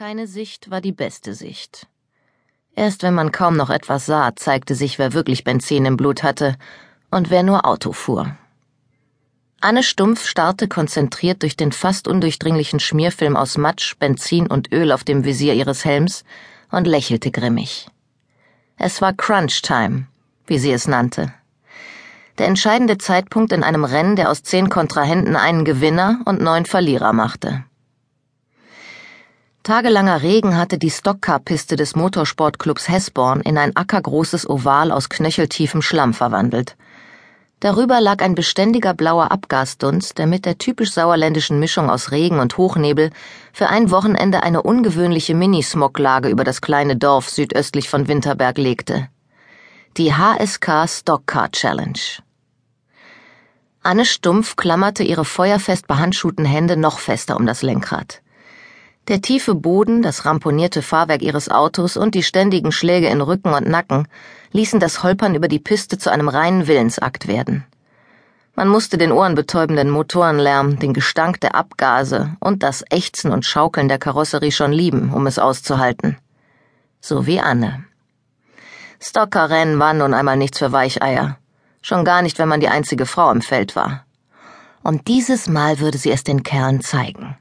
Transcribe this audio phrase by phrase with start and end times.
[0.00, 1.86] Keine Sicht war die beste Sicht.
[2.74, 6.56] Erst wenn man kaum noch etwas sah, zeigte sich, wer wirklich Benzin im Blut hatte
[7.10, 8.34] und wer nur Auto fuhr.
[9.60, 15.04] Anne Stumpf starrte konzentriert durch den fast undurchdringlichen Schmierfilm aus Matsch, Benzin und Öl auf
[15.04, 16.24] dem Visier ihres Helms
[16.70, 17.86] und lächelte grimmig.
[18.78, 20.06] Es war Crunch Time,
[20.46, 21.34] wie sie es nannte.
[22.38, 27.12] Der entscheidende Zeitpunkt in einem Rennen, der aus zehn Kontrahenten einen Gewinner und neun Verlierer
[27.12, 27.66] machte.
[29.62, 36.14] Tagelanger Regen hatte die Stockcar-Piste des Motorsportclubs Hesborn in ein ackergroßes Oval aus knöcheltiefem Schlamm
[36.14, 36.76] verwandelt.
[37.60, 42.56] Darüber lag ein beständiger blauer Abgasdunst, der mit der typisch sauerländischen Mischung aus Regen und
[42.56, 43.10] Hochnebel
[43.52, 49.08] für ein Wochenende eine ungewöhnliche Minismoglage über das kleine Dorf südöstlich von Winterberg legte.
[49.98, 52.00] Die HSK Stockcar Challenge.
[53.82, 58.22] Anne Stumpf klammerte ihre feuerfest behandschuhten Hände noch fester um das Lenkrad.
[59.08, 63.68] Der tiefe Boden, das ramponierte Fahrwerk ihres Autos und die ständigen Schläge in Rücken und
[63.68, 64.06] Nacken
[64.52, 67.64] ließen das Holpern über die Piste zu einem reinen Willensakt werden.
[68.54, 73.98] Man musste den ohrenbetäubenden Motorenlärm, den Gestank der Abgase und das Ächzen und Schaukeln der
[73.98, 76.18] Karosserie schon lieben, um es auszuhalten.
[77.00, 77.84] So wie Anne.
[79.00, 81.38] Stockerrennen waren nun einmal nichts für Weicheier.
[81.80, 84.04] Schon gar nicht, wenn man die einzige Frau im Feld war.
[84.82, 87.36] Und dieses Mal würde sie es den Kerlen zeigen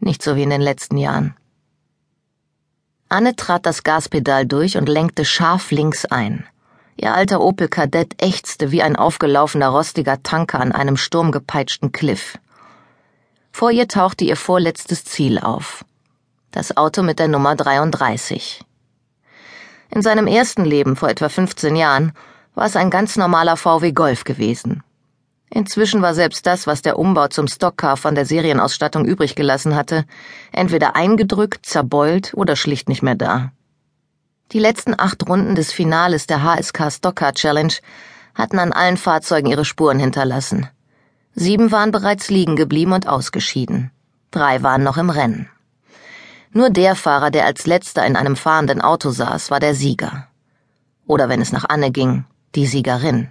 [0.00, 1.34] nicht so wie in den letzten Jahren.
[3.08, 6.46] Anne trat das Gaspedal durch und lenkte scharf links ein.
[6.96, 12.38] Ihr alter Opel Kadett ächzte wie ein aufgelaufener rostiger Tanker an einem sturmgepeitschten Cliff.
[13.52, 15.84] Vor ihr tauchte ihr vorletztes Ziel auf.
[16.50, 18.62] Das Auto mit der Nummer 33.
[19.90, 22.12] In seinem ersten Leben vor etwa 15 Jahren
[22.54, 24.82] war es ein ganz normaler VW Golf gewesen.
[25.50, 30.04] Inzwischen war selbst das, was der Umbau zum Stockcar von der Serienausstattung übrig gelassen hatte,
[30.52, 33.50] entweder eingedrückt, zerbeult oder schlicht nicht mehr da.
[34.52, 37.74] Die letzten acht Runden des Finales der HSK Stockcar Challenge
[38.34, 40.68] hatten an allen Fahrzeugen ihre Spuren hinterlassen.
[41.34, 43.90] Sieben waren bereits liegen geblieben und ausgeschieden.
[44.30, 45.48] Drei waren noch im Rennen.
[46.52, 50.28] Nur der Fahrer, der als letzter in einem fahrenden Auto saß, war der Sieger.
[51.06, 53.30] Oder wenn es nach Anne ging, die Siegerin.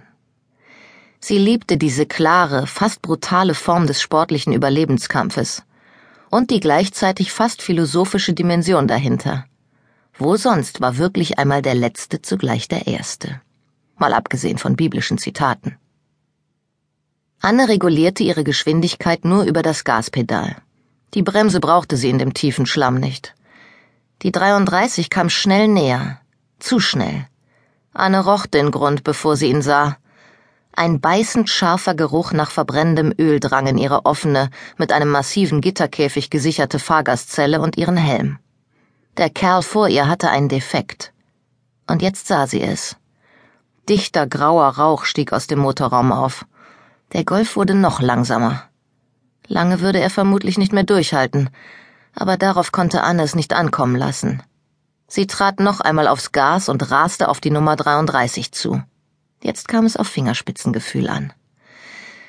[1.20, 5.62] Sie liebte diese klare, fast brutale Form des sportlichen Überlebenskampfes
[6.30, 9.44] und die gleichzeitig fast philosophische Dimension dahinter.
[10.16, 13.40] Wo sonst war wirklich einmal der Letzte zugleich der Erste?
[13.98, 15.76] Mal abgesehen von biblischen Zitaten.
[17.42, 20.56] Anne regulierte ihre Geschwindigkeit nur über das Gaspedal.
[21.14, 23.34] Die Bremse brauchte sie in dem tiefen Schlamm nicht.
[24.22, 26.20] Die 33 kam schnell näher.
[26.58, 27.26] Zu schnell.
[27.92, 29.96] Anne roch den Grund, bevor sie ihn sah.
[30.80, 34.48] Ein beißend scharfer Geruch nach verbrennendem Öl drang in ihre offene,
[34.78, 38.38] mit einem massiven Gitterkäfig gesicherte Fahrgastzelle und ihren Helm.
[39.18, 41.12] Der Kerl vor ihr hatte einen Defekt.
[41.86, 42.96] Und jetzt sah sie es.
[43.90, 46.46] Dichter grauer Rauch stieg aus dem Motorraum auf.
[47.12, 48.62] Der Golf wurde noch langsamer.
[49.48, 51.50] Lange würde er vermutlich nicht mehr durchhalten,
[52.14, 54.42] aber darauf konnte Anne es nicht ankommen lassen.
[55.08, 58.82] Sie trat noch einmal aufs Gas und raste auf die Nummer 33 zu.
[59.42, 61.32] Jetzt kam es auf Fingerspitzengefühl an.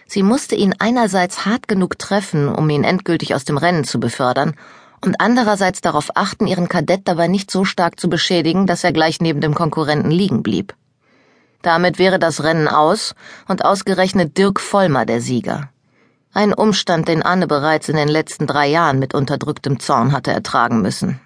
[0.07, 4.55] Sie musste ihn einerseits hart genug treffen, um ihn endgültig aus dem Rennen zu befördern,
[5.03, 9.19] und andererseits darauf achten, ihren Kadett dabei nicht so stark zu beschädigen, dass er gleich
[9.19, 10.75] neben dem Konkurrenten liegen blieb.
[11.61, 13.15] Damit wäre das Rennen aus
[13.47, 15.69] und ausgerechnet Dirk Vollmer der Sieger.
[16.33, 20.81] Ein Umstand, den Anne bereits in den letzten drei Jahren mit unterdrücktem Zorn hatte ertragen
[20.81, 21.19] müssen.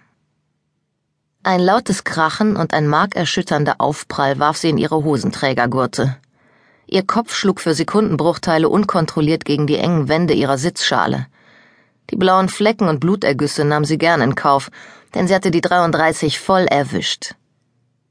[1.48, 6.18] Ein lautes Krachen und ein markerschütternder Aufprall warf sie in ihre Hosenträgergurte.
[6.88, 11.28] Ihr Kopf schlug für Sekundenbruchteile unkontrolliert gegen die engen Wände ihrer Sitzschale.
[12.10, 14.72] Die blauen Flecken und Blutergüsse nahm sie gern in Kauf,
[15.14, 17.36] denn sie hatte die 33 voll erwischt.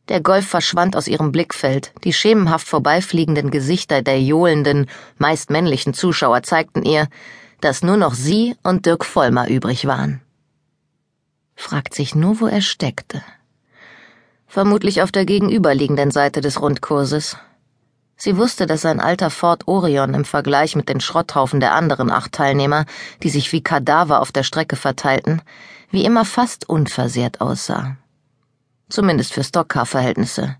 [0.08, 4.86] Der Golf verschwand aus ihrem Blickfeld, die schemenhaft vorbeifliegenden Gesichter der johlenden,
[5.18, 7.08] meist männlichen Zuschauer zeigten ihr,
[7.60, 10.23] dass nur noch sie und Dirk Vollmer übrig waren
[11.54, 13.22] fragt sich nur, wo er steckte.
[14.46, 17.36] Vermutlich auf der gegenüberliegenden Seite des Rundkurses.
[18.16, 22.32] Sie wusste, dass sein alter Ford Orion im Vergleich mit den Schrotthaufen der anderen acht
[22.32, 22.86] Teilnehmer,
[23.22, 25.42] die sich wie Kadaver auf der Strecke verteilten,
[25.90, 27.96] wie immer fast unversehrt aussah.
[28.88, 30.56] Zumindest für Stockcar-Verhältnisse.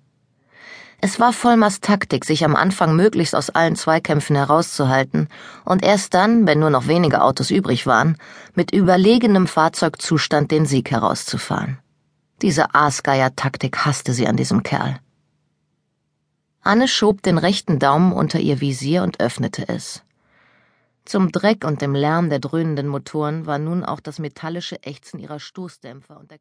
[1.07, 5.29] Es war Vollmers Taktik, sich am Anfang möglichst aus allen Zweikämpfen herauszuhalten
[5.67, 8.17] und erst dann, wenn nur noch wenige Autos übrig waren,
[8.55, 11.77] mit überlegenem Fahrzeugzustand den Sieg herauszufahren.
[12.41, 14.99] Diese Aasgeier-Taktik hasste sie an diesem Kerl.
[16.63, 20.03] Anne schob den rechten Daumen unter ihr Visier und öffnete es.
[21.05, 25.39] Zum Dreck und dem Lärm der dröhnenden Motoren war nun auch das metallische Ächzen ihrer
[25.39, 26.39] Stoßdämpfer und der